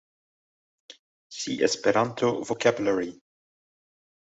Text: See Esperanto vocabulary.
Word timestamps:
See 1.29 1.61
Esperanto 1.63 2.43
vocabulary. 2.43 3.21